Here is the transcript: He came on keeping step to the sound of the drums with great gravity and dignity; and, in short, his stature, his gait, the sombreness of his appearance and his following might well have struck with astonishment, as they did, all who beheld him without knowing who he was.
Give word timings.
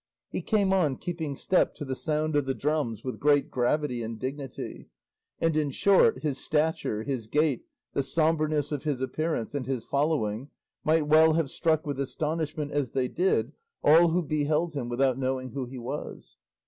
He 0.31 0.41
came 0.41 0.73
on 0.73 0.95
keeping 0.97 1.35
step 1.35 1.75
to 1.75 1.85
the 1.85 1.93
sound 1.93 2.35
of 2.35 2.47
the 2.47 2.55
drums 2.55 3.03
with 3.03 3.19
great 3.19 3.51
gravity 3.51 4.01
and 4.01 4.17
dignity; 4.17 4.87
and, 5.39 5.55
in 5.55 5.69
short, 5.69 6.23
his 6.23 6.39
stature, 6.43 7.03
his 7.03 7.27
gait, 7.27 7.65
the 7.93 8.01
sombreness 8.01 8.71
of 8.71 8.83
his 8.83 8.99
appearance 8.99 9.53
and 9.53 9.67
his 9.67 9.83
following 9.83 10.49
might 10.83 11.05
well 11.05 11.33
have 11.33 11.51
struck 11.51 11.85
with 11.85 11.99
astonishment, 11.99 12.71
as 12.71 12.93
they 12.93 13.09
did, 13.09 13.51
all 13.83 14.07
who 14.07 14.23
beheld 14.23 14.73
him 14.73 14.89
without 14.89 15.19
knowing 15.19 15.51
who 15.51 15.67
he 15.67 15.77
was. 15.77 16.39